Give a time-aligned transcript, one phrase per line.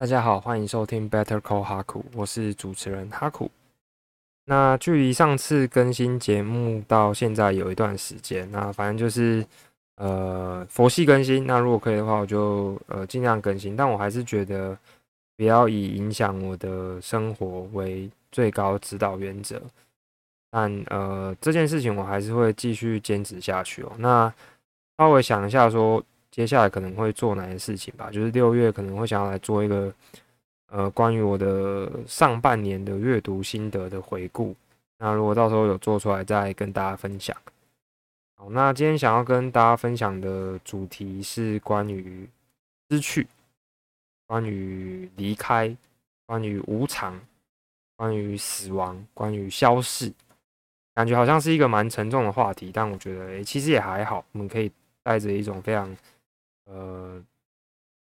[0.00, 3.50] 大家好，欢迎收听 Better Call 哈库，我是主持人哈库。
[4.46, 9.44] 那距离上次更新节目到现在有一段时间，那反正就是
[9.96, 11.46] 呃佛系更新。
[11.46, 14.74] 那如果可以的话，我就呃尽量更新，但我还是觉得
[15.36, 19.60] 不要以影响我的生活为最高指导原则。
[20.50, 23.92] 但呃这件事情我还是会继续坚持下去哦。
[23.98, 24.32] 那
[24.96, 26.02] 稍微想一下说。
[26.30, 28.08] 接下来可能会做哪些事情吧？
[28.10, 29.92] 就是六月可能会想要来做一个
[30.68, 34.54] 呃关于我的上半年的阅读心得的回顾。
[34.98, 37.36] 那如果到时候有做出来，再跟大家分享。
[38.36, 42.28] 好，那今天想要跟大家分享的主题是关于
[42.88, 43.26] 失去、
[44.26, 45.76] 关于离开、
[46.26, 47.20] 关于无常、
[47.96, 50.12] 关于死亡、关于消逝。
[50.94, 54.70] 感觉好像是一个蛮沉重的话题，但我觉得诶，其实也还好，我们可以
[55.02, 55.96] 带着一种非常。
[56.72, 57.20] 呃，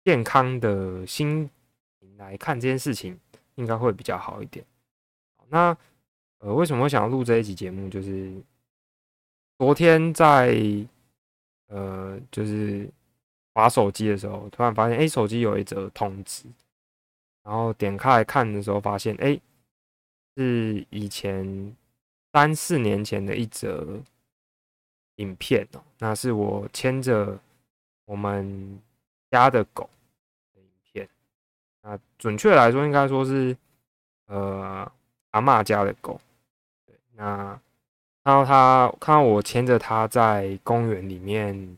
[0.03, 1.49] 健康的心
[2.17, 3.17] 来看这件事情，
[3.55, 4.65] 应该会比较好一点。
[5.47, 5.75] 那
[6.39, 7.87] 呃，为什么会想要录这一集节目？
[7.87, 8.29] 就是
[9.57, 10.53] 昨天在
[11.67, 12.89] 呃，就是
[13.53, 16.43] 划手机的时候，突然发现，哎，手机有一则通知，
[17.43, 19.39] 然后点开来看的时候，发现，哎，
[20.35, 21.73] 是以前
[22.33, 23.97] 三四年前的一则
[25.15, 27.39] 影片哦，那是我牵着。
[28.07, 28.79] 我们
[29.29, 29.89] 家的狗
[30.55, 31.09] 的影片，
[31.81, 33.55] 那准确来说，应该说是
[34.27, 34.89] 呃
[35.31, 36.19] 阿妈家的狗。
[36.85, 37.59] 对，那
[38.23, 41.77] 看到它看到我牵着它在公园里面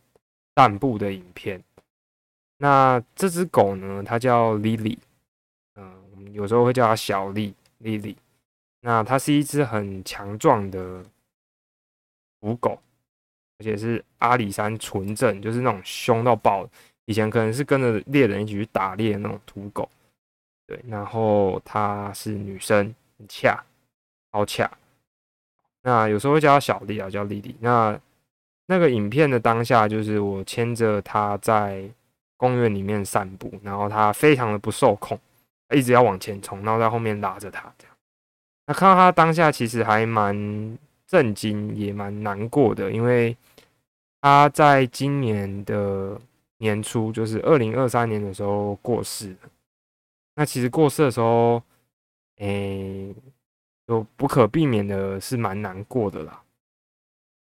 [0.55, 1.63] 散步的影片。
[2.57, 4.99] 那这只狗呢，它叫 Lily，
[5.73, 8.15] 嗯，我们有时候会叫它小丽 Lily。
[8.81, 11.03] 那它是一只很强壮的
[12.39, 12.79] 母狗。
[13.59, 16.67] 而且是阿里山纯正，就是那种凶到爆。
[17.05, 19.89] 以前可能是跟着猎人一起去打猎的那种土狗，
[20.67, 20.79] 对。
[20.87, 23.61] 然后她是女生，很恰，
[24.31, 24.69] 好恰。
[25.81, 27.55] 那有时候会叫她小丽啊，叫丽丽。
[27.59, 27.99] 那
[28.67, 31.83] 那个影片的当下，就是我牵着她在
[32.37, 35.19] 公园里面散步，然后她非常的不受控，
[35.75, 37.95] 一直要往前冲，然后在后面拉着她这样。
[38.67, 40.77] 那看到她当下，其实还蛮
[41.07, 43.35] 震惊，也蛮难过的，因为。
[44.21, 46.19] 他在今年的
[46.57, 49.35] 年初，就是二零二三年的时候过世。
[50.35, 51.61] 那其实过世的时候，
[52.37, 53.13] 诶，
[53.87, 56.41] 有不可避免的是蛮难过的啦。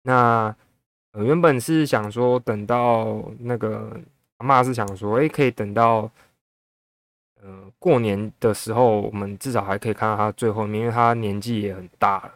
[0.03, 0.55] 那，
[1.13, 3.99] 原本是想说等到那个
[4.37, 6.09] 阿妈是想说，诶，可以等到
[7.41, 12.35] 呃过年的时候，我们至少还可以看到他最后面，因为他年纪也很大了。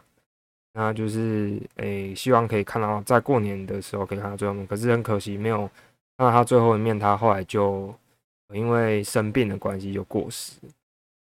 [0.72, 5.68] 那就是诶，希望可以看到在过年的时候可以看到最后面，可是很可惜没有
[6.16, 6.96] 看到他最后一面。
[6.96, 7.92] 他后来就
[8.54, 10.52] 因为生病的关系就过世。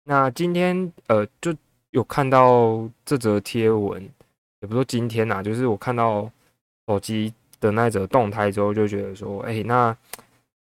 [0.06, 1.56] 那今天呃就
[1.92, 4.02] 有看到这则贴文，
[4.62, 6.30] 也不说今天呐，就是我看到
[6.88, 9.96] 手机的那则动态之后，就觉得说，哎，那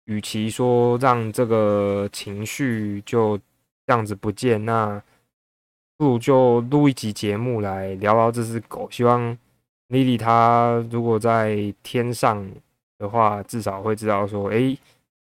[0.06, 3.38] 与其说让这个情绪就
[3.86, 5.00] 这样子不见，那。
[5.98, 8.88] 不如就录一集节目来聊聊这只狗。
[8.88, 9.36] 希望
[9.88, 12.48] 莉莉她如果在天上
[12.98, 14.78] 的话，至少会知道说，哎，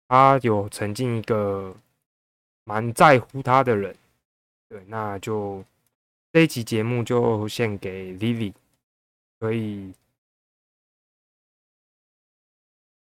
[0.08, 1.72] 她有曾经一个
[2.64, 3.96] 蛮在乎她的人。
[4.68, 5.64] 对，那就
[6.34, 8.52] 这一集节目就献给莉莉。
[9.40, 9.94] 所以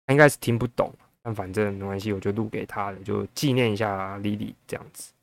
[0.05, 0.93] 她应该是听不懂，
[1.23, 5.14] 但反正没关系，我就录给她了，就纪念一下莉莉这样子。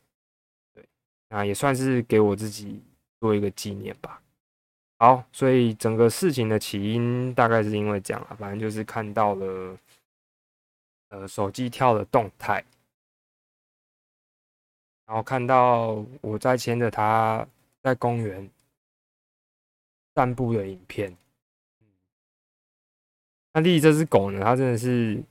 [1.33, 2.83] 那也算是给我自己
[3.21, 4.21] 做一个纪念吧。
[4.97, 9.77] 好，所以整个事情的起因大概是因为这样啊，反正就是看到了，
[11.07, 12.61] 呃，手机跳的动态，
[15.05, 17.47] 然后看到我在牵着它
[17.81, 18.47] 在公园
[20.13, 21.15] 散步的影片。
[23.53, 25.23] 那丽这只狗呢，它真的是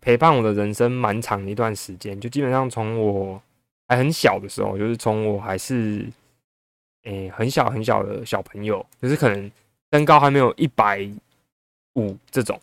[0.00, 3.42] 陪伴我的人生蛮长的一段时间，就基本上从我。
[3.88, 6.06] 还很小的时候，就是从我还是
[7.04, 9.50] 诶很小很小的小朋友，就是可能
[9.90, 11.08] 身高还没有一百
[11.94, 12.60] 五这种，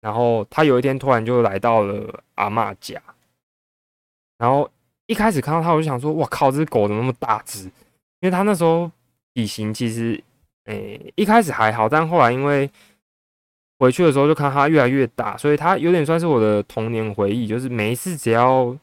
[0.00, 3.02] 然后他有一天突然就来到了阿妈家，
[4.38, 4.70] 然后
[5.06, 7.64] 一开始看到他，我就想说，哇靠，这只狗怎么那么大只？
[7.64, 7.72] 因
[8.20, 8.88] 为他那时候
[9.34, 10.22] 体型其实
[10.66, 12.70] 诶一开始还好，但后来因为
[13.80, 18.78] 回去的时候就看它越来越大，所以它有点算是我的童年回忆，就是每一次只要。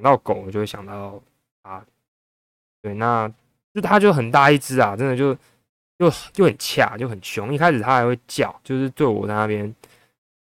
[0.00, 1.20] 想到狗，我就会想到
[1.60, 1.84] 啊，
[2.80, 3.30] 对，那
[3.74, 5.34] 就它就很大一只啊，真的就
[5.98, 7.52] 就就很恰，就很凶。
[7.52, 9.74] 一开始它还会叫，就是对我在那边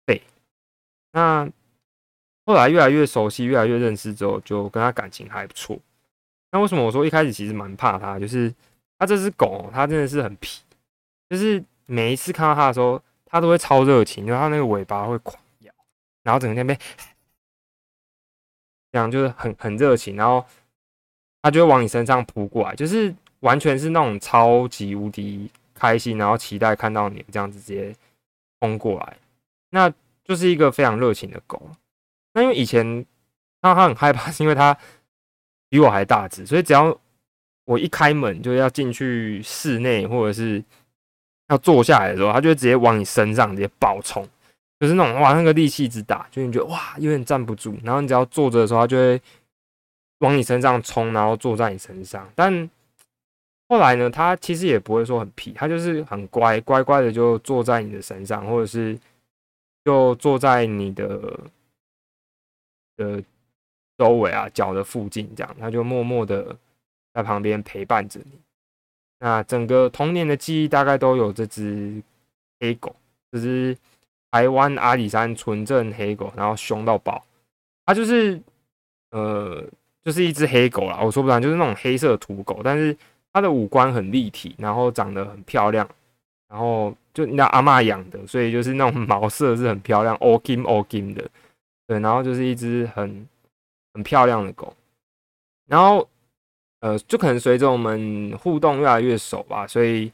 [0.06, 0.22] 背。
[1.12, 1.46] 那
[2.46, 5.78] 后来越来越熟悉，越来越认识之后，就跟他感情还不错。
[6.50, 8.18] 那为什么我说一开始其实蛮怕它？
[8.18, 8.52] 就是
[8.98, 10.62] 它这只狗，它真的是很皮，
[11.28, 15.72] 就是每一次看到它的时候，它都会超热情，就它那个尾巴会狂摇，
[16.22, 16.74] 然后整个天被
[18.92, 20.44] 这样就是很很热情，然后
[21.42, 27.92] 它就会往你身上扑过来，就是完全是那种超级无敌开心，然后期待看到你这样子直接
[28.60, 29.16] 冲过来，
[29.70, 29.92] 那
[30.22, 31.70] 就是一个非常热情的狗。
[32.34, 32.84] 那因为以前
[33.60, 34.76] 看到它很害怕，是因为它。
[35.72, 36.94] 比我还大只，所以只要
[37.64, 40.62] 我一开门就要进去室内，或者是
[41.48, 44.28] 要坐下来的时候，它就会直接往你身上直接暴冲，
[44.82, 47.78] 就是那种哇，那个力气之大，就你觉得哇有点站不住。
[47.84, 49.22] 然后你只要坐着的时候，它就会
[50.18, 52.28] 往你身上冲，然后坐在你身上。
[52.34, 52.68] 但
[53.68, 58.98] 后来呢，它其实也不会说很皮，它就是很乖，乖乖的就坐在你的身上，或者是
[59.84, 61.40] 就坐在你的
[62.96, 63.22] 的。
[63.98, 66.56] 周围啊，脚的附近，这样，它就默默的
[67.14, 68.32] 在旁边陪伴着你。
[69.20, 72.02] 那整个童年的记忆大概都有这只
[72.58, 72.96] 黑狗，
[73.30, 73.78] 这只
[74.32, 77.24] 台湾阿里山纯正黑狗，然后凶到爆。
[77.86, 78.40] 它就是
[79.12, 79.64] 呃，
[80.02, 80.98] 就是一只黑狗啦。
[81.00, 82.96] 我说不上，就是那种黑色土狗，但是
[83.32, 85.88] 它的五官很立体，然后长得很漂亮，
[86.48, 91.24] 然后就那阿妈养的，所以就是那种毛色是很漂亮，all kim all kim 的。
[91.86, 93.28] 对，然后就是一只很。
[93.94, 94.74] 很漂亮的狗，
[95.66, 96.08] 然后
[96.80, 100.10] 呃，就可能随着我们互动越来越熟吧，所以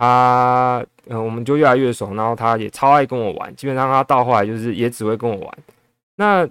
[0.00, 5.58] 他嗯，我们就越来越熟，然后他也超爱跟我玩，基本上他到后来就是也只会跟我玩。
[6.16, 6.48] 那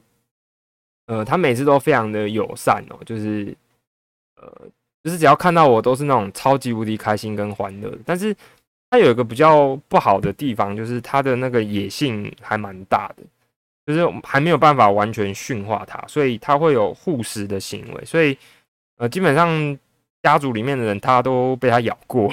[1.07, 3.51] 呃，他每次都非常的友善哦，就是
[4.35, 4.47] 呃，
[5.03, 7.91] 就是只要看到我都是那种超级无敌开心跟欢乐。
[8.05, 8.35] 但是
[8.91, 13.23] 他有一个比较不好的地方，就是他的那个野性还蛮大的。
[13.87, 18.05] 就是还没有办法完全驯化它，所以他会有护食的行为。
[18.05, 18.37] 所以，
[18.97, 19.75] 呃，基本上
[20.21, 22.31] 家族里面的人他都被它咬过，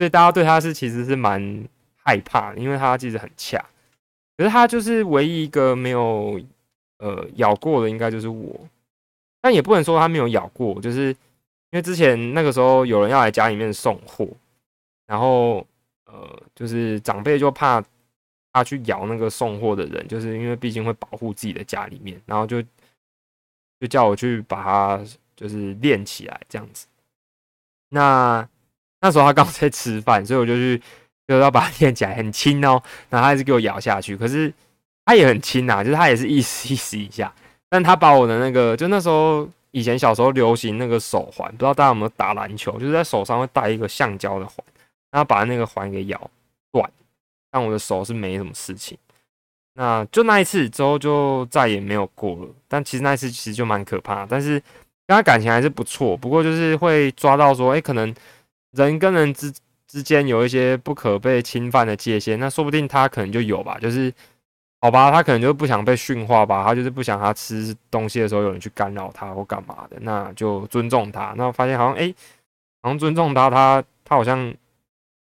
[0.00, 3.62] 所以大家对它是其实是蛮害怕的，因为它其实很恰。
[4.38, 6.40] 可是它就是唯一一个没有
[7.00, 8.58] 呃咬过的，应该就是我。
[9.42, 11.16] 但也不能说它没有咬过，就是因
[11.72, 14.26] 为之前那个时候有人要来家里面送货，
[15.06, 15.66] 然后
[16.06, 17.84] 呃，就是长辈就怕。
[18.52, 22.60] 他去咬那个送货的人，就是因为毕竟会保护自己的家里面，然后就
[23.78, 25.04] 就叫我去把它
[25.36, 26.88] 就是练起来这样子。
[27.90, 28.48] 那
[29.00, 30.80] 那时候他刚在吃饭， 所以我就去
[31.26, 32.82] 就要把它练起来，很轻哦。
[33.08, 34.52] 然后他还是给我咬下去，可是
[35.04, 37.32] 他也很轻呐，就是他也是意思意思一下。
[37.68, 44.56] 但他把我的那个，就那时候以前小时候流行那个手环，不知道大家有没有打篮球，就是在手上会戴一个橡胶的环，
[45.10, 46.30] 然后把那个环给咬
[46.72, 46.90] 断。
[47.52, 48.96] 但我的手是没什么事情，
[49.74, 52.48] 那就那一次之后就再也没有过了。
[52.68, 54.52] 但其实那一次其实就蛮可怕，但是
[55.06, 56.16] 跟他感情还是不错。
[56.16, 58.14] 不过就是会抓到说，哎，可能
[58.72, 59.52] 人跟人之
[59.86, 63.78] 之间有一些不可被侵犯的界限，那说不定他可能就有吧。
[63.78, 64.12] 就是
[64.80, 71.34] 好吧，他可能就不想被驯化吧，他就是不想他吃东西的时候有人去干扰他或干嘛的，那就尊重他。
[71.36, 72.14] 那发现好像哎，
[72.82, 74.54] 好像尊重他，他他好像。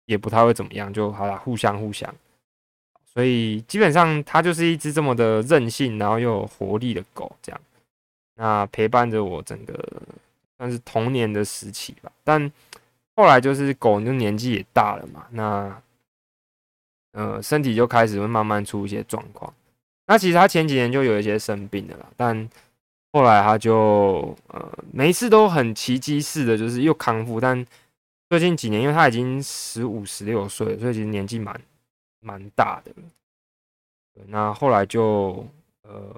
[0.08, 2.10] 也不太会怎么样，就好了，互相互相，
[3.14, 7.60] 所以基本上它就是一只这么的任性，然后又有活力的狗，这样，
[8.36, 9.78] 那陪伴着我整个
[10.58, 12.10] 算是童年的时期吧。
[12.24, 12.50] 但
[13.18, 15.82] 后来就是狗就年纪也大了嘛，那
[17.12, 19.54] 呃身体就开始会慢慢出一些状况。
[20.06, 22.50] 那其实它前几年就有一些生病的了，但
[23.12, 27.66] 后来它就呃每一次都很奇迹似的，就是又康复，但。
[28.30, 31.62] 最近几年，因为他已经十五、十六岁，所以其实年纪蛮
[32.20, 32.92] 蛮大的。
[34.26, 35.48] 那后来就
[35.84, 36.14] 呃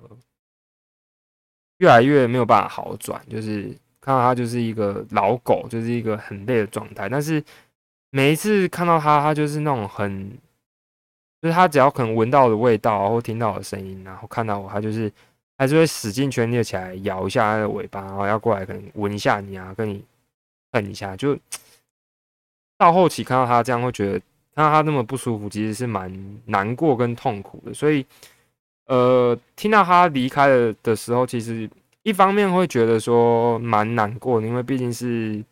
[1.78, 7.08] 越来越没有办法好转，就是看到他就是一个老狗，就是一个很累的状态。
[7.10, 7.44] 但是
[8.10, 10.30] 每一次看到他，他就是那种很，
[11.42, 15.12] 就是他只要可能闻到的味道，或听到的声音，然后看到我，他就是
[15.58, 20.04] 还是会使劲全力起来摇一下他的尾巴，然后要过来可能闻一下你啊，跟你
[20.72, 21.38] 碰一下，就。
[22.82, 24.12] 到后期看到他这样，会觉得
[24.56, 27.74] 看到他那么不舒服，其实是蛮难过跟痛苦的。
[27.74, 28.06] 所以，
[28.86, 31.70] 呃，听到他离开了的时候，其实
[32.04, 35.44] 一方面会觉得说蛮难过的，因为毕竟是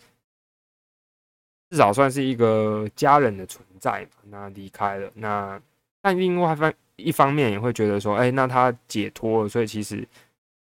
[1.70, 4.10] 至少算是一个家人的存在嘛。
[4.30, 5.62] 那离开了，那
[6.02, 10.08] 但另外方一方面也会觉得说，哎，那他解脱了，所以其实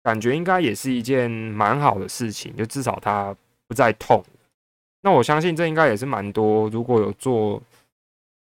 [0.03, 3.35] 感觉应该也是一件蛮好的事情，就至少他
[3.67, 4.23] 不再痛。
[5.01, 7.61] 那我相信这应该也是蛮多，如果有做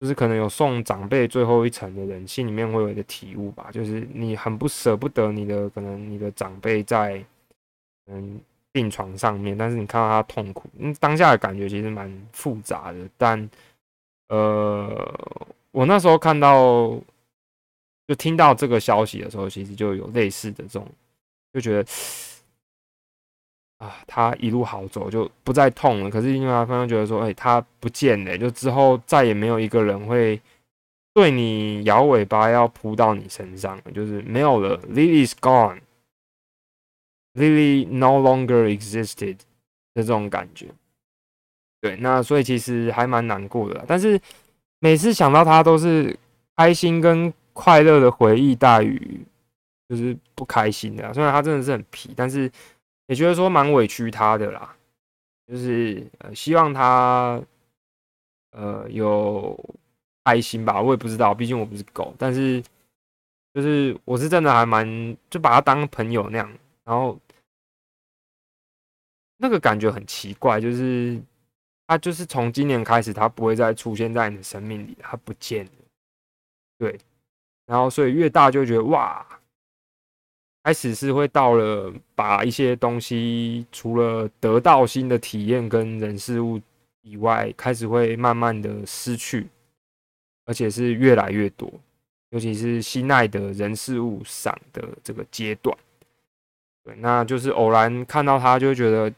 [0.01, 7.23] 就是可能有送长辈最后一程的人，心里面会有一个体悟吧，就是你很不舍不得你的可能你的长辈在
[8.07, 8.41] 嗯
[8.73, 12.99] 病床上面，但是你看到他痛苦，嗯，当下的感觉其实蛮复杂的。
[13.19, 13.51] 但
[14.29, 16.99] 呃，我那时候看到
[18.09, 20.89] 就听到这个消息的时候，其实就有类似的这种，
[21.53, 21.91] 就觉得。
[23.81, 26.11] 啊，他一路好走，就不再痛了。
[26.11, 30.39] 可是另外朋友觉得说，哎，他不见了，就之后再也没有一个人会
[31.15, 34.79] 对你摇尾巴要扑到你身上，就是没有了。
[34.83, 35.81] Lily's gone.
[37.33, 39.37] Lily no longer existed
[39.95, 40.67] 的这种感觉。
[41.81, 43.83] 对，那所以其实还蛮难过的。
[43.89, 44.21] 但是
[44.81, 46.15] 每次想到他，都是
[46.55, 49.23] 开心跟快乐的回忆大于
[49.89, 51.15] 就是不开心的。
[51.15, 52.53] 虽然他真的是很皮，但是。
[53.11, 54.73] 也觉得说蛮委屈他的啦，
[55.49, 57.43] 就是呃希望他
[58.53, 59.59] 呃有
[60.25, 62.63] 开心吧，我也不知道，毕竟我不是狗，但是
[63.53, 64.87] 就是我是真的还蛮
[65.29, 66.49] 就把他当朋友那样，
[66.85, 67.19] 然后
[69.39, 71.21] 那个感觉很奇怪，就是
[71.89, 75.73] 他就是从今年开始他不会再出现在你的生命里，他不见了，
[76.79, 76.97] 对，
[77.67, 79.27] 然后所以越大就觉得哇。
[80.63, 86.61] 开始是会到了把一些东西，除了得到新的体验跟人事物
[87.01, 89.47] 以外，开始会慢慢的失去，
[90.45, 91.73] 而且是越来越多，
[92.29, 95.75] 尤其是心爱的人事物上的这个阶段。
[96.85, 99.11] 对，那就是偶然看到他，就觉得，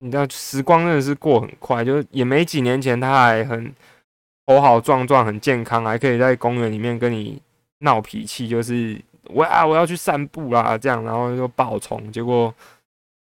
[0.00, 3.72] 你知道时光真的是过很快，就也没几年前他还很
[4.44, 7.40] 头好壮壮、很健康，还可以在公园里面跟你
[7.78, 9.00] 闹脾气，就是。
[9.28, 9.66] 我啊！
[9.66, 12.54] 我要去散步啦，这样，然后就爆冲，结果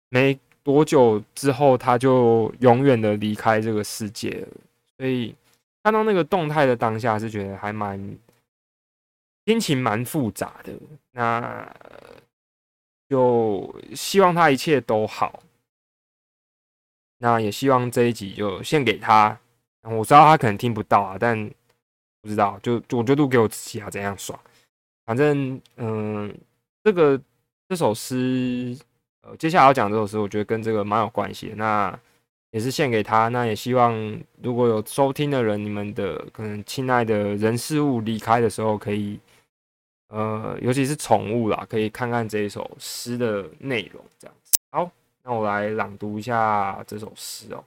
[0.08, 4.48] 没多久之后，他就永远的离开这个世界了。
[4.96, 5.34] 所以
[5.82, 7.98] 看到那个动态的当下，是觉得还蛮
[9.46, 10.72] 心情蛮复杂的。
[11.12, 11.70] 那
[13.08, 15.42] 就希望他一切都好。
[17.18, 19.38] 那也希望这一集就献给他。
[19.82, 21.50] 我知道他可能听不到啊，但
[22.22, 24.38] 不知道，就我就录给我自己啊，怎样爽。
[25.06, 26.34] 反正，嗯，
[26.82, 27.20] 这个
[27.68, 28.74] 这首诗，
[29.20, 31.56] 呃，接下来要讲这首诗，我觉得跟这个蛮有关系的。
[31.56, 31.98] 那
[32.52, 33.28] 也是献给他。
[33.28, 33.94] 那也希望
[34.42, 39.20] 如果有收听的人，你们的可能亲爱的人事物离开的时候，可以，
[40.08, 44.52] 呃，尤其是宠物啦，可以看看这一首诗的内容，这样子。
[44.70, 44.90] 好，
[45.22, 47.62] 那我来朗读一下这首诗哦。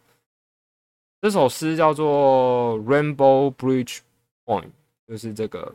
[1.22, 4.00] 这首诗叫做《Rainbow Bridge
[4.46, 4.63] Point》，
[5.08, 5.72] 就是这个。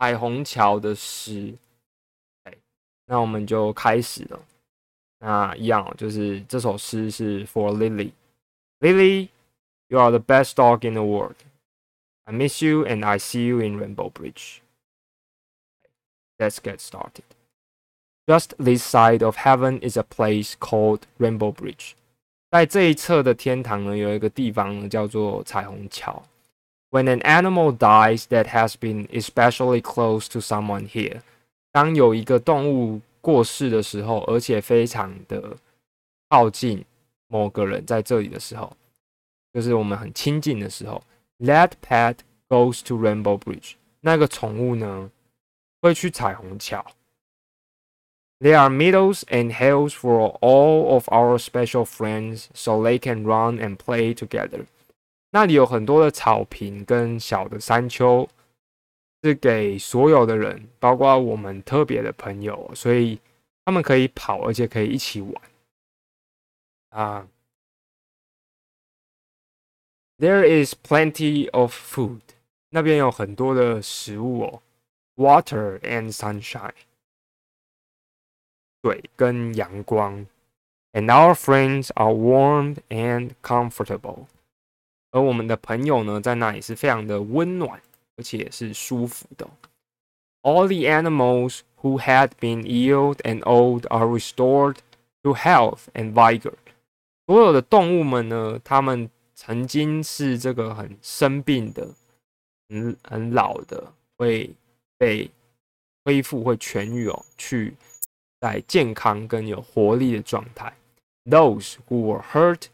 [0.00, 1.54] 彩虹桥的诗，
[3.04, 4.40] 那我们就开始了。
[5.18, 8.12] 那一样，就是这首诗是 For Lily。
[8.78, 9.28] Lily,
[9.88, 11.36] you are the best dog in the world.
[12.24, 14.62] I miss you and I see you in Rainbow Bridge.
[16.38, 17.24] Let's get started.
[18.26, 21.92] Just this side of heaven is a place called Rainbow Bridge.
[22.50, 26.22] 在这一侧的天堂呢，有一个地方呢，叫做彩虹桥。
[26.91, 31.21] When an animal dies that has been especially close to someone here，
[31.71, 35.57] 当有一个动物过世的时候，而且非常的
[36.29, 36.85] 靠近
[37.27, 38.71] 某个人在这里的时候，
[39.51, 41.03] 就是我们很亲近的时候，
[41.39, 45.11] that pet goes to Rainbow Bridge，那个宠物呢
[45.81, 46.85] 会去彩虹桥。
[48.39, 53.77] There are meadows and hills for all of our special friends, so they can run and
[53.77, 54.65] play together.
[55.31, 58.27] 那里有很多的草坪跟小的山丘，
[59.21, 63.19] 是给所有的人，包括我们特别的朋友，所以
[63.65, 65.41] 他们可以跑，而且可以一起玩。
[66.89, 67.27] 啊，
[70.17, 72.21] There is plenty of food，
[72.69, 74.61] 那边有很多的食物哦，
[75.17, 76.71] water and sunshine，
[78.81, 80.25] 水跟阳光，
[80.93, 84.27] and our friends are warm and comfortable。
[85.10, 87.80] 而我们的朋友呢，在那里是非常的温暖，
[88.16, 89.48] 而且是舒服的。
[90.42, 94.76] All the animals who had been ill and old are restored
[95.22, 96.54] to health and vigor。
[97.26, 101.88] 所有的动物们呢，它们曾经是这个很生病的、
[102.68, 104.50] 很很老的，会
[104.96, 105.30] 被
[106.04, 107.74] 恢复、会痊愈哦，去
[108.40, 110.72] 在健康跟有活力的状态。
[111.24, 112.64] Those who were hurt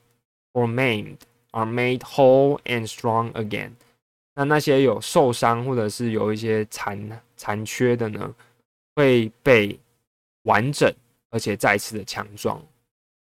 [0.52, 1.18] or maimed
[1.56, 3.70] are made whole and strong again。
[4.34, 8.34] 那那些有受伤或者是有一些残残缺的呢，
[8.94, 9.78] 会被
[10.42, 10.92] 完整
[11.30, 12.62] 而且再次的强壮。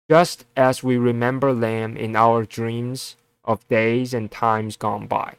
[0.07, 5.33] Just as we remember them in our dreams of days and times gone by，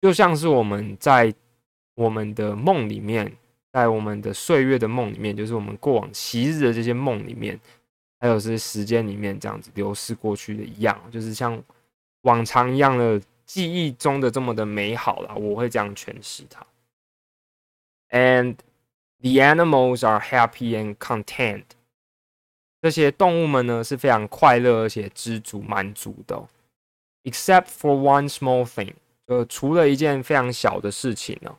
[0.00, 1.34] 就像是我们在
[1.96, 3.32] 我们的梦里面，
[3.72, 7.58] 在我们的岁月的梦里面，就是我们过往昔日的这些梦里面，
[8.20, 11.60] 还有是时间里面这样子流逝过去的一样，就是像
[12.22, 15.34] 往常一样的记忆中的这么的美好了。
[15.34, 16.66] 我会这样诠释它。
[18.10, 18.56] And
[19.20, 21.64] the animals are happy and content。
[22.82, 26.48] 这些动物们呢是非常快乐而且知足满足的
[27.24, 28.94] ，except for one small thing，
[29.26, 31.58] 呃，除了一件非常小的事情呢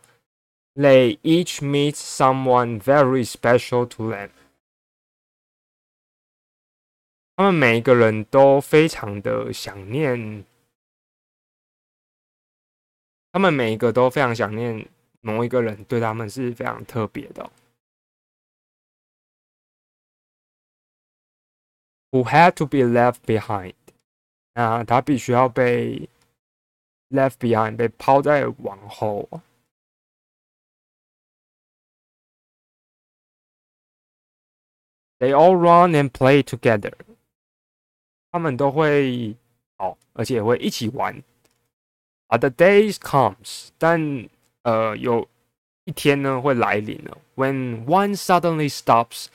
[0.73, 4.31] ，they each meet someone very special to them。
[7.35, 10.43] 他们每一个人都非常的想念，
[13.31, 14.87] 他们每一个都非常想念
[15.21, 17.49] 某一个人，对他们是非常特别的。
[22.11, 23.75] Who had to be left behind？
[24.53, 26.09] 那他必须要被
[27.09, 29.29] left behind，被抛在往后。
[35.19, 36.93] They all run and play together。
[38.31, 39.37] 他们都会
[39.77, 41.23] 哦，而且会一起玩。
[42.30, 44.28] 啊，the days comes，但
[44.62, 45.28] 呃，有
[45.84, 47.18] 一天呢会来临了。
[47.36, 49.26] When one suddenly stops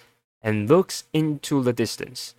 [0.42, 2.32] and looks into the distance。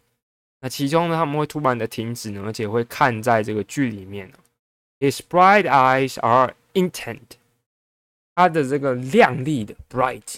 [0.61, 4.31] 那其中呢，他们会突然的停止呢，而且会看在这个剧里面
[5.00, 7.37] His bright eyes are intent，
[8.35, 10.37] 他的这个亮丽的 bright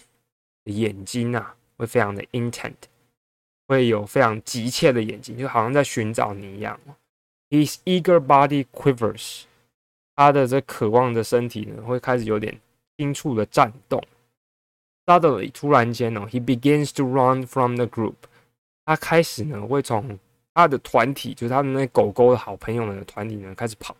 [0.64, 2.74] 的眼睛啊，会非常的 intent，
[3.66, 6.80] 会有非常急切的眼睛，就好像在寻找你一样。
[7.50, 9.42] His eager body quivers，
[10.19, 12.59] 他的这渴望的身体呢，会开始有点
[12.97, 14.03] 轻触的颤动。
[15.05, 18.15] Suddenly，突然间呢，he begins to run from the group。
[18.83, 20.19] 他开始呢，会从
[20.53, 23.95] 他的团体，就是他的那狗狗的好朋友们的团体呢，开始跑，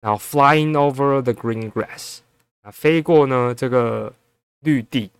[0.00, 2.20] 然后 flying over the green grass，
[2.62, 4.14] 啊，飞过呢这个
[4.60, 5.10] 绿地。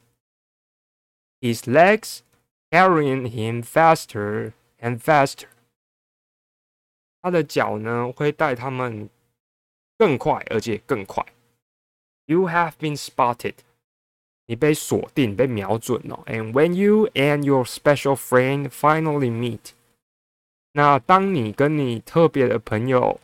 [1.43, 2.21] His legs
[2.71, 5.49] carrying him faster and faster，
[7.21, 9.11] 他的脚呢会带他们
[9.99, 11.25] 更快，而且更快。
[12.27, 13.55] You have been spotted。
[14.49, 16.23] 你被锁定、被瞄准了。
[16.27, 19.73] And when you and your special friend finally meet，
[20.73, 23.21] 那当你跟你特别的朋友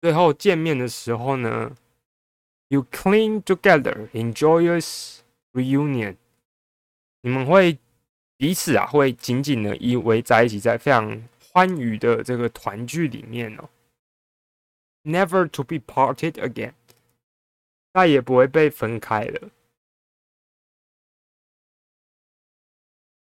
[0.00, 1.76] 最后见面的时候呢
[2.68, 5.18] ，you cling together in joyous
[5.52, 6.16] reunion，
[7.20, 7.78] 你们会
[8.38, 11.22] 彼此啊会紧紧的依偎在一起，在非常
[11.52, 13.68] 欢愉的这个团聚里面哦
[15.02, 16.74] ，never to be parted again。
[17.92, 19.50] 再也不会被分开了。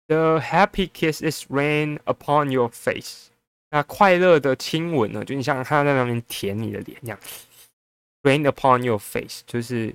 [0.07, 3.29] The happy kiss is rain upon your face。
[3.71, 5.25] 那快乐的亲吻呢？
[5.25, 7.19] 就你像他在那边舔你的脸一样
[8.23, 9.93] ，rain upon your face，就是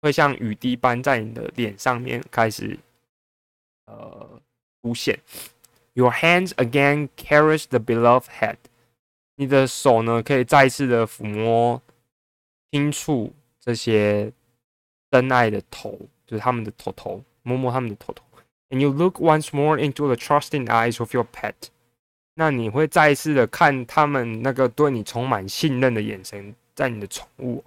[0.00, 2.78] 会像雨滴般在你的脸上面开始
[3.86, 4.40] 呃
[4.82, 5.18] 出现。
[5.94, 8.58] Your hands again caress the beloved head。
[9.36, 11.80] 你的手呢，可以再一次的抚摸、
[12.70, 13.32] 轻触。
[13.64, 14.32] 这些
[15.08, 18.24] 真爱的头，就是他们的头头，摸摸他们的头头。
[18.70, 21.54] And you look once more into the trusting eyes of your pet，
[22.34, 27.62] 那你会再一次的看他们那个对你充满信任的眼神，在你的宠物。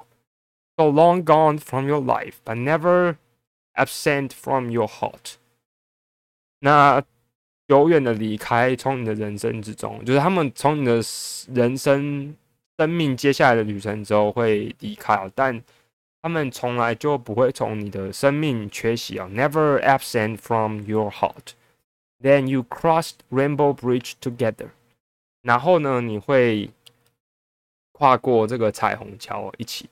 [0.76, 3.16] So long gone from your life, but never
[3.76, 5.36] absent from your heart。
[6.60, 7.02] 那
[7.68, 11.02] 永远的离开，从你的人生之中，就是他们从你的
[11.54, 12.36] 人生
[12.78, 15.64] 生命接下来的旅程之后会离开，但。
[16.22, 21.54] 他们从来就不会从你的生命缺席啊，never absent from your heart.
[22.20, 24.70] Then you crossed Rainbow Bridge together.
[25.44, 26.72] 然后呢，你会
[27.92, 29.88] 跨过这个彩虹桥一起。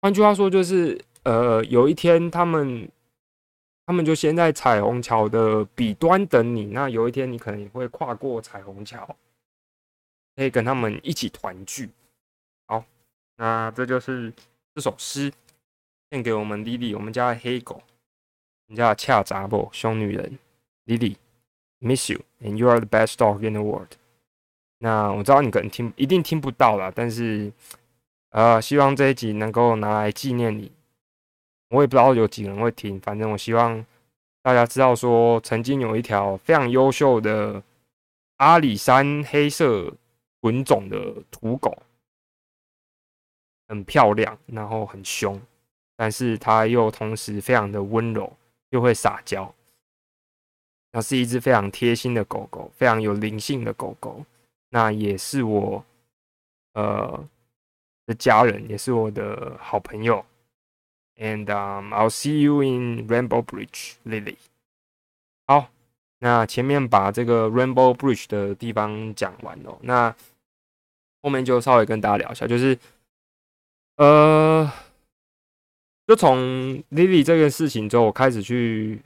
[0.00, 2.88] 换句话说，就是呃，有一天他们
[3.90, 6.66] 他们就先在彩虹桥的彼端等你。
[6.66, 9.16] 那有一天你可能也会跨过彩虹桥，
[10.36, 11.90] 可以跟他们一起团聚。
[12.68, 12.84] 好，
[13.36, 14.32] 那这就是。
[14.72, 15.32] 这首诗
[16.12, 17.82] 献给我们 Lily，我们家的黑狗，
[18.68, 20.38] 我们家的恰杂布凶女人
[20.86, 23.88] Lily，miss you and you are the best dog in the world。
[24.78, 27.52] 那我知道你可能听一定听不到了，但是
[28.28, 30.70] 呃，希望这一集能够拿来纪念你。
[31.70, 33.84] 我也不知道有几个人会听，反正我希望
[34.42, 37.62] 大家知道说，曾经有一条非常优秀的
[38.36, 39.92] 阿里山黑色
[40.40, 41.76] 混种的土狗。
[43.68, 45.40] 很漂亮，然后很凶，
[45.96, 48.36] 但是它又同时非常的温柔，
[48.70, 49.54] 又会撒娇。
[50.90, 54.24] 那是一只非常贴心的狗狗，非常有灵性的狗狗。
[54.70, 55.84] 那也是我，
[56.72, 57.24] 呃，
[58.06, 60.24] 的家人，也是我的好朋友。
[61.22, 64.36] And I'll see you in Rainbow Bridge, Lily。
[65.46, 65.70] 好，
[66.20, 70.16] 那前面把这个 Rainbow Bridge 的地方讲完了，那
[71.20, 72.78] 后面就稍微跟大家聊一下，就是
[73.96, 74.72] 呃，
[76.06, 79.02] 就从 Lily 这件事情之后，我开始去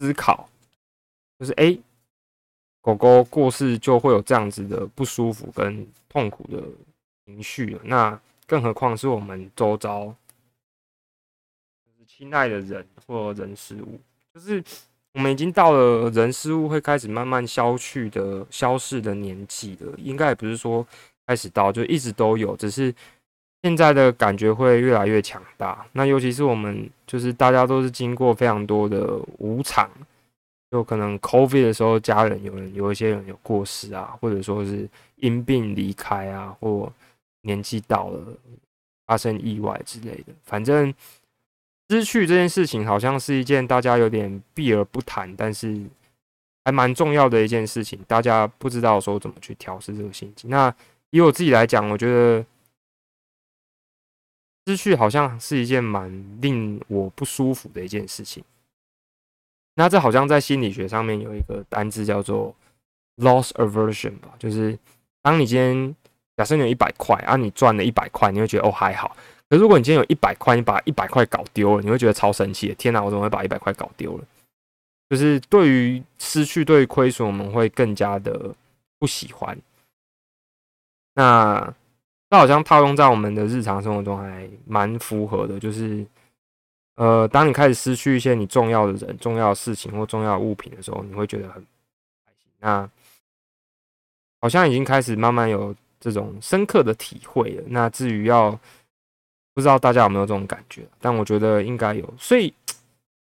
[0.00, 0.48] 思考，
[1.38, 1.78] 就是哎，
[2.80, 6.60] 狗狗过世就会有这样子的不舒服跟痛苦的
[7.24, 10.12] 情绪了，那更何况是我们周遭。
[12.22, 13.98] 亲爱的人或人事物，
[14.32, 14.62] 就是
[15.14, 19.92] 我们已经到了人事物会开始慢慢消去的消逝的年纪了。
[19.98, 20.86] 应该也不是说
[21.26, 22.94] 开始到，就一直都有，只是
[23.64, 25.84] 现在的感觉会越来越强大。
[25.90, 29.90] 那尤其是我们，就是大家都是经过非常多的无常，
[30.70, 36.88] 就可能 COVID 的时候，家人有人有一些人有过世啊，或者说是因病离开啊，或
[37.40, 38.24] 年纪到了
[39.08, 40.94] 发生意外之类的，反正。
[41.92, 45.78] 失去这件事情好像是一件大家有点避而不谈，但是
[46.64, 48.00] 还蛮重要的一件事情。
[48.08, 50.48] 大家不知道说怎么去调试这个心情。
[50.48, 50.74] 那
[51.10, 52.42] 以我自己来讲，我觉得
[54.66, 58.42] 失去好像是一件蛮令我不舒服的一件事情。
[59.74, 62.56] 那这好像在心理学上面有一个单字叫做
[63.18, 64.78] loss aversion 吧，就是
[65.20, 65.94] 当你今天
[66.38, 69.14] 假设你有一百块啊，你赚了一百块，你会觉得哦还好。
[69.52, 72.74] 可如果你今天有一百块，你把一百块搞丢了，你会觉得超生气的。
[72.76, 74.24] 天哪，我怎么会把一百块搞丢了？
[75.10, 78.54] 就是对于失去、对于亏损，我们会更加的
[78.98, 79.54] 不喜欢。
[81.12, 81.60] 那
[82.30, 85.60] 这好像套用在我们的日常生活中还蛮符合的。
[85.60, 86.02] 就是，
[86.94, 91.62] 呃，当你开始失去一些你重要的人、重要的事情或重要物品的时候，你会觉得很
[92.24, 92.50] 开心。
[92.58, 92.90] 那
[94.40, 97.64] 好像已经开始慢慢有这种深刻的体会了。
[97.66, 98.58] 那至于要。
[99.54, 102.54] 不知道大家有没有这种感觉，但我觉得应该有，所以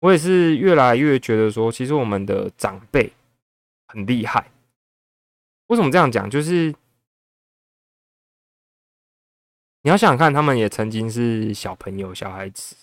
[0.00, 3.12] 我也是越来越觉得说，其实我们的长辈
[3.88, 4.50] 很厉害。
[5.66, 6.28] 为什么这样讲？
[6.30, 6.74] 就是
[9.82, 12.74] 你要想想看，他们也曾经是小朋友、小孩子，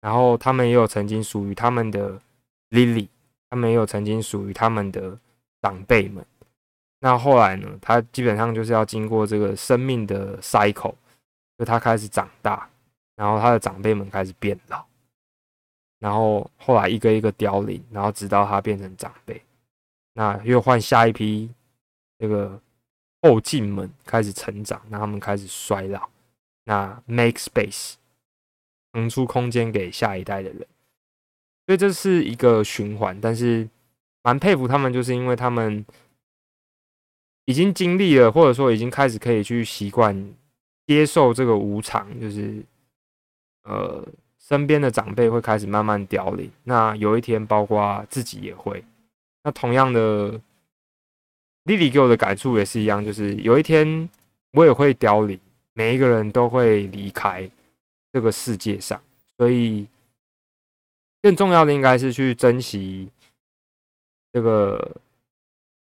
[0.00, 2.20] 然后他们也有曾经属于他们的
[2.70, 3.08] Lily，
[3.48, 5.18] 他们也有曾经属于他们的
[5.62, 6.24] 长辈们。
[7.00, 7.78] 那后来呢？
[7.80, 10.94] 他基本上就是要经过这个生命的 cycle。
[11.64, 12.68] 他开始长大，
[13.16, 14.84] 然后他的长辈们开始变老，
[15.98, 19.40] 然后后来一个一个凋零，然后直到他变成长辈，
[20.14, 21.50] 那又换下一批
[22.18, 22.60] 这个
[23.20, 26.08] 后进们开始成长，那他们开始衰老，
[26.64, 27.94] 那 make space，
[28.92, 30.66] 腾出空间给下一代的人，
[31.66, 33.68] 所以这是一个循环，但是
[34.22, 35.84] 蛮佩服他们，就是因为他们
[37.44, 40.34] 已经经历了，或者说已经开始可以去习惯。
[40.86, 42.62] 接受这个无常，就是
[43.64, 44.06] 呃，
[44.38, 46.50] 身边的长辈会开始慢慢凋零。
[46.64, 48.82] 那有一天，包括自己也会。
[49.44, 50.40] 那同样的，
[51.64, 54.08] 丽丽给我的感触也是一样，就是有一天
[54.52, 55.38] 我也会凋零，
[55.72, 57.48] 每一个人都会离开
[58.12, 59.00] 这个世界上。
[59.38, 59.86] 所以，
[61.22, 63.08] 更重要的应该是去珍惜
[64.32, 64.96] 这个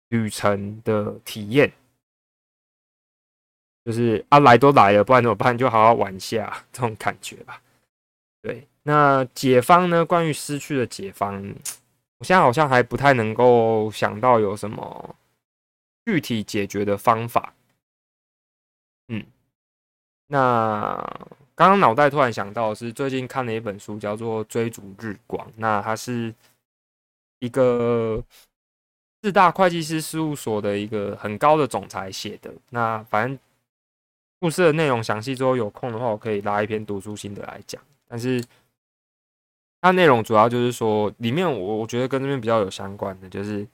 [0.09, 1.71] 旅程的体验。
[3.83, 5.57] 就是啊，来都来了，不然怎么办？
[5.57, 7.59] 就好好玩下这种感觉吧。
[8.43, 10.05] 对，那解方呢？
[10.05, 11.43] 关于失去的解方，
[12.19, 15.15] 我现在好像还不太能够想到有什么
[16.05, 17.55] 具体解决的方法。
[19.07, 19.25] 嗯，
[20.27, 20.95] 那
[21.55, 26.31] 刚刚脑袋突然想到是最近看了一本书，叫做《追逐日光》，那它是
[27.39, 28.23] 一个
[29.23, 32.53] 四大会计师事务所的一个很高的总裁写的。
[32.69, 33.39] 那反正。
[34.41, 37.79] 故事的内容详细之后，有空的话我可以拉一篇读书心得来讲。
[38.07, 38.43] 但是
[39.79, 43.67] 它内容主要就是说，里面我我觉得跟这边比较有相关的，就是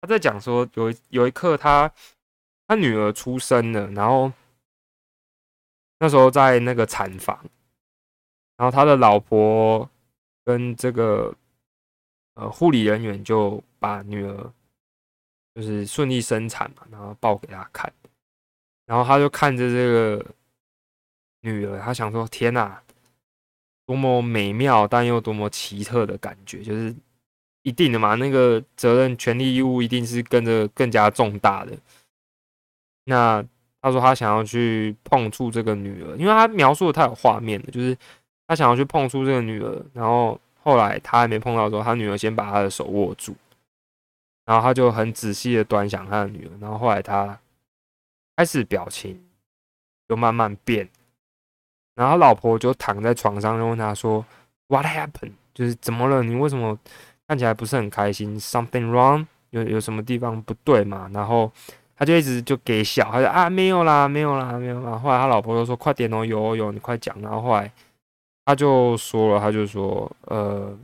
[0.00, 1.92] 他在讲说，有有一刻他
[2.68, 4.32] 他女儿出生了，然后
[5.98, 7.44] 那时候在那个产房，
[8.56, 9.90] 然后他的老婆
[10.44, 11.34] 跟这个
[12.34, 14.52] 呃护理人员就把女儿
[15.56, 17.92] 就是顺利生产嘛，然后抱给他看。
[18.86, 20.24] 然后他就看着这个
[21.40, 22.80] 女儿，他想说：“天哪，
[23.84, 26.62] 多么美妙，但又多么奇特的感觉！
[26.62, 26.94] 就是
[27.62, 31.72] 一定的嘛，那个责任、权利、义务一定是跟着更加重大的。”
[33.06, 33.44] 那
[33.82, 37.96] 他说他想要去碰触这个女儿，因为他描述的太有画面了，就是
[38.46, 39.84] 他想要去碰触这个女儿。
[39.92, 43.34] 然后后来他还没碰到的时候，他女儿先把他的手握住，
[44.44, 46.50] 然后他就很仔细的端详他的女儿。
[46.60, 47.36] 然后后来他。
[48.36, 49.20] 开始表情
[50.08, 50.88] 就慢慢变，
[51.94, 54.24] 然后老婆就躺在床上，就问他说
[54.68, 56.22] ：“What happened？” 就是怎么了？
[56.22, 56.78] 你为什么
[57.26, 59.26] 看起来不是很开心？Something wrong？
[59.50, 61.08] 有有什么地方不对嘛？
[61.14, 61.50] 然后
[61.94, 67.72] 他就一直就给笑，他说：“啊，没有啦，没有啦，没有啦。”后来他老婆就说：“快点哦，有有，你快讲。”然后后来
[68.44, 70.76] 他就说了，他就说：“呃，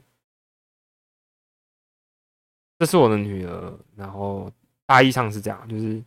[2.79, 4.51] 这是我的女儿。”然后
[4.87, 6.03] 大意上是这样，就是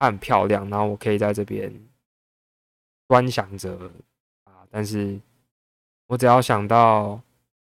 [0.00, 1.72] 很漂亮，然后我可以在这边
[3.08, 3.74] 端详着
[4.44, 4.66] 啊。
[4.70, 5.18] 但是
[6.06, 7.20] 我只要想到，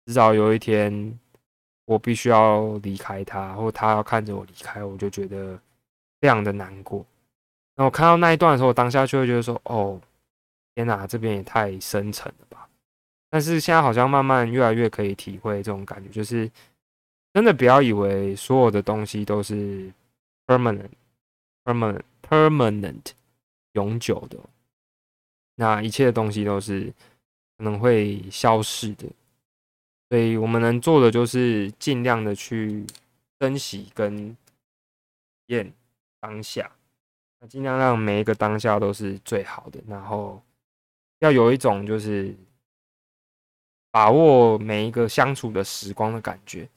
[0.06, 1.18] 至少有一天
[1.84, 5.58] 我必须要离开他，或他要看着我离开，我就觉得
[6.20, 7.04] 非常的难过。
[7.76, 9.98] 那我看到那一段的时候，我当下就会觉得说：“哦，
[10.74, 12.68] 天哪，这边也太深沉了吧！”
[13.30, 16.50] 但是现在好像慢慢越来越可以体会这种感觉，就是
[17.32, 19.90] 真的不要以为所有的东西都是
[20.46, 20.90] permanent、
[21.64, 23.10] permanent、permanent
[23.72, 24.38] 永久的，
[25.56, 26.92] 那一切的东西都是
[27.58, 29.08] 可能会消逝的。
[30.08, 32.86] 所以我们能做的就是尽量的去
[33.38, 34.36] 珍惜跟
[35.46, 35.72] 验
[36.20, 36.70] 当下，
[37.40, 40.40] 那尽量让每一个当下都是最好的，然后
[41.18, 42.34] 要有一种就是
[43.90, 46.68] 把握每一个相处的时光的感觉。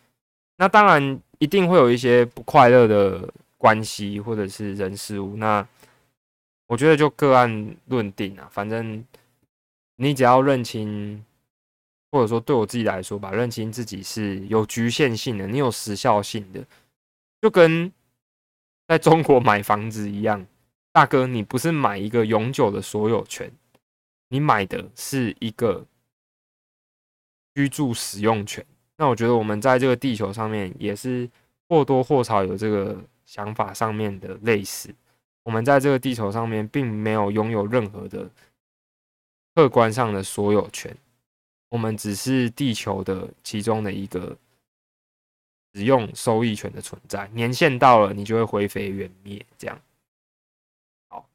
[0.58, 3.32] 那当然一定会有一些不快乐的
[3.63, 5.65] 关系或者是人事物，那
[6.67, 9.02] 我觉得就个案论定啊，反正
[9.95, 11.23] 你只要认清，
[12.12, 16.62] 或者说对我自己来说吧，认清自己是有局限性的，你有时效性的，
[17.41, 17.89] 就跟
[18.86, 20.45] 在中国买房子一样，
[20.91, 23.49] 大哥，你不是买一个永久的所有权，
[24.28, 25.88] 你买的是一个
[27.56, 28.65] 居住使用权。
[28.97, 31.30] 那我觉得我们在这个地球上面也是
[31.69, 33.02] 或多或少有这个
[33.34, 34.93] 想法上面的类似。
[35.41, 38.30] 我们在这个地球上面并没有拥有任何的
[39.56, 40.96] 客观上的所有权，
[41.69, 44.38] 我们只是地球的其中的一个
[45.74, 47.28] 使用收益权的存在。
[47.34, 49.43] 年限到了，你就会灰飞烟灭。
[49.58, 49.82] 这样。
[51.10, 51.28] 好，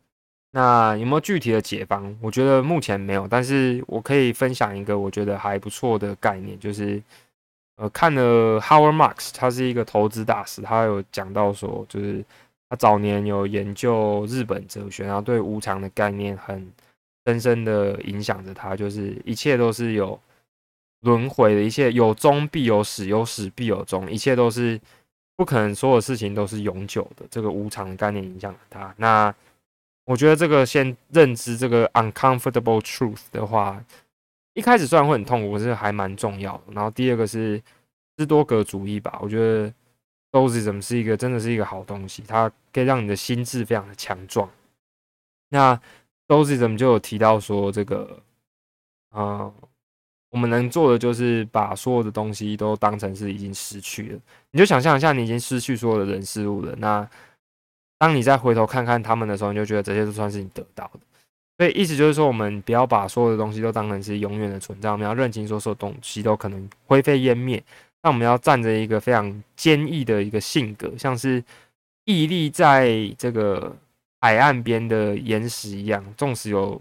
[0.53, 2.17] 那有没有具体的解方？
[2.21, 7.03] 我觉得目前没有，但是我可以分享一个我觉得还不错的概念，就是。
[7.79, 12.25] 呃，看了 Howard Marks，他是一个投资大师，他有讲到说，就是
[12.69, 16.69] 他早年有研究日本哲学，然后对无常的概念很
[17.25, 20.19] 深深的影响着他，就是一切都是有
[21.03, 24.81] 轮回的，一切有终必有始，有始必有终，一切都是
[25.37, 27.25] 不可能，所有事情都是永久的。
[27.31, 28.93] 这个无常的概念影响了他。
[28.97, 29.33] 那
[30.05, 33.81] 我觉得这个先认知这个 uncomfortable truth 的话。
[34.59, 36.65] 一开始虽然会很痛苦，可是还蛮重要的。
[36.73, 37.63] 然后第二个是
[38.17, 39.73] 斯多格主义吧，我觉得
[40.33, 44.51] Stoicism 是一个真的是一个好东西，它可以让你的心智非常的强壮。
[45.51, 45.81] 那
[46.27, 48.21] Stoicism 就有提到说，这个
[49.11, 49.49] 啊，
[50.31, 54.21] 我们能做的就是把所有的东西都当成是已经失去了。
[54.51, 56.75] 你就想象一下，你已经失去所有的人事物了。
[56.79, 57.09] 那
[57.97, 61.01] 当你再回头看看他们的时候，你就觉得这些都算是你得到的。
[61.59, 67.61] 所以意思就是说，我们不要把所有的东西都当成是永远的存在，我们要认清，所有东西都可能灰飞烟灭。
[68.01, 71.43] 那我们要站着一个非常坚毅的一个性格，像是
[72.05, 73.77] 屹立在这个
[74.21, 76.81] 海岸边的岩石一样，纵使有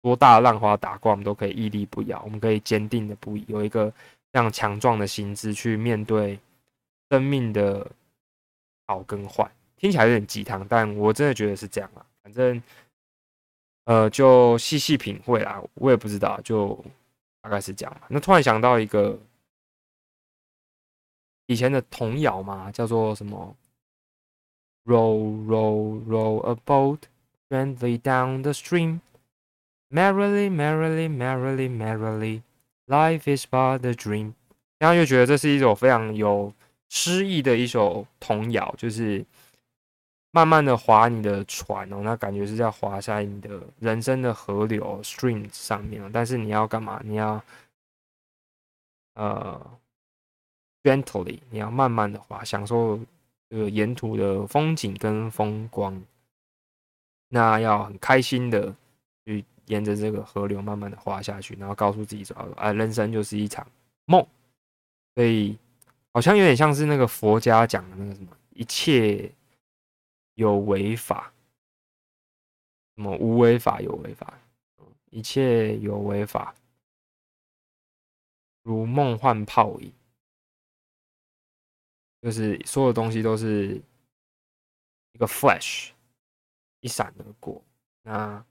[0.00, 3.90] 多大的浪花打过，我们都可以屹立不摇，我们可以坚定的不移，有一个
[4.32, 6.38] 非常强壮的心智去面对
[7.10, 7.84] 生命的
[8.86, 9.50] 好跟坏。
[9.76, 12.62] 听起来有点鸡汤，但我真的觉得是这样啊，反正。
[13.84, 16.84] 呃，就细细品味啦，我也不知道，就
[17.40, 18.00] 大概是这样。
[18.08, 19.18] 那突然想到一个
[21.46, 23.56] 以前的童谣嘛，叫做什么
[24.84, 27.00] ？Row, row, row a boat
[27.50, 29.00] gently down the stream.
[29.90, 32.42] Merrily, merrily, merrily, merrily,
[32.86, 34.34] life is but a dream.
[34.78, 36.52] 然后又觉得这是一首非常有
[36.88, 39.24] 诗意的一首童谣，就是。
[40.34, 47.02] 慢慢的划你的船哦，那感觉是在划在你的人生的河流 stream 上面但是你要干嘛？
[47.04, 47.44] 你要
[49.12, 49.60] 呃
[50.82, 52.98] gently，你要慢慢的划，享受
[53.50, 56.02] 这个沿途的风景跟风光。
[57.28, 58.74] 那要很开心的
[59.26, 63.66] 去沿着这个河流慢慢的划下去，然后告诉自己说：啊，人生就是一场
[64.06, 64.26] 梦。
[65.14, 65.58] 所以
[66.14, 69.30] 好像有点像是那个佛家讲的那个什么一切。
[70.42, 71.32] 有违法，
[72.96, 74.38] 什么无违法有违法，
[75.10, 76.54] 一切有违法，
[78.62, 79.92] 如梦幻泡影，
[82.20, 83.80] 就是所有东西都是
[85.12, 85.90] 一个 flash，
[86.80, 87.62] 一闪而过。
[88.02, 88.44] 那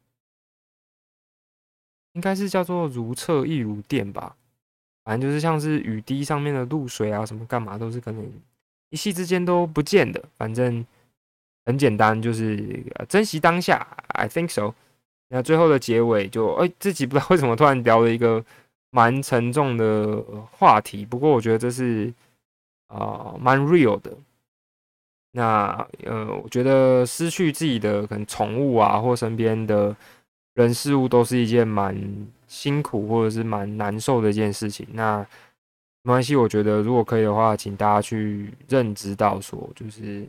[2.13, 4.35] 应该是叫做如厕亦如电吧。
[5.03, 8.31] 反正就是像是雨滴上面的露水啊，什么干嘛都是可能
[8.89, 10.23] 一夕之间都不见的。
[10.37, 10.85] 反正
[11.65, 13.85] 很简单，就是珍惜当下。
[14.09, 14.73] I think so。
[15.29, 18.43] 那最后的结尾就哎，自己不知道为什么突然聊了一个
[18.89, 20.21] 蛮沉重的
[20.51, 21.05] 话题。
[21.05, 22.13] 不过我觉得这是
[22.87, 24.11] 啊蛮 real 的。
[25.33, 29.95] 那呃，我觉得失去自己的可能宠物啊，或身边的
[30.55, 31.95] 人事物，都是一件蛮
[32.47, 34.85] 辛苦或者是蛮难受的一件事情。
[34.91, 35.25] 那
[36.03, 40.27] 没关系，我觉得如果可以的话，请大家去认知到说，就是，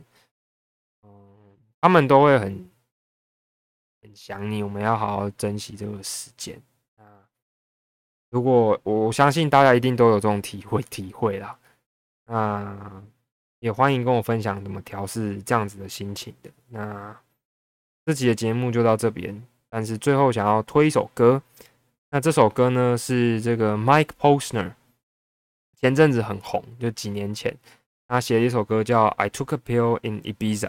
[1.83, 2.69] 他们都会很
[4.01, 6.57] 很想你，我们要好好珍惜这个时间。
[6.95, 7.03] 那
[8.29, 11.59] 如果我相信大家一定都有这种体会体会啦，
[12.27, 13.03] 那。
[13.59, 16.51] 也欢迎跟我分享怎么调试这样子的心情的。
[16.67, 17.17] 那
[18.05, 21.41] 这集的节目就到这边，但是最后想要推一首歌。
[22.09, 24.73] 那这首歌呢是这个 Mike Posner，
[25.79, 27.55] 前阵子很红，就几年前
[28.05, 30.67] 他写了一首歌叫《I Took a Pill in Ibiza》。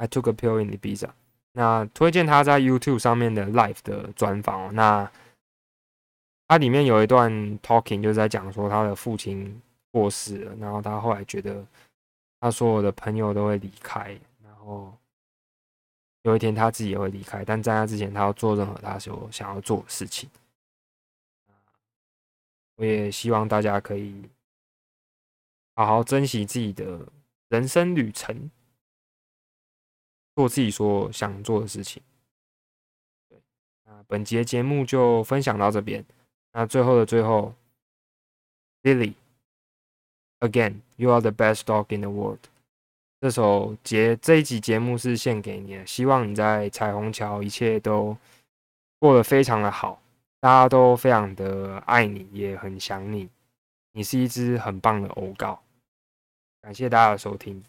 [0.00, 1.10] I Took a Pill in Ibiza。
[1.52, 4.70] 那推荐他在 YouTube 上面的 Live 的专访哦。
[4.72, 5.10] 那
[6.48, 9.60] 它里面有一段 Talking，就是在讲说他的父亲。
[9.92, 11.66] 过世了，然后他后来觉得，
[12.38, 14.96] 他所有的朋友都会离开，然后
[16.22, 20.30] 有一天他自己也会离开，但在他之前，他要做任何他所想要做的事情。
[22.76, 24.30] 我也希望大家可以
[25.74, 27.04] 好好珍惜自己的
[27.48, 28.48] 人生旅程，
[30.34, 32.02] 做自己所想做的事情。
[33.28, 33.38] 对，
[33.84, 36.04] 那本节节目就分享到这边。
[36.52, 37.54] 那最后的最后
[38.82, 39.14] ，Lily。
[40.42, 42.38] Again, you are the best dog in the world。
[43.20, 48.16] 这首节这一集节目是献给你的，希望你在彩虹桥一切都
[48.98, 50.00] 过得非常的好，
[50.40, 53.28] 大家都非常的爱你，也很想你。
[53.92, 55.62] 你是一只很棒的欧告，
[56.62, 57.62] 感谢大家的收听。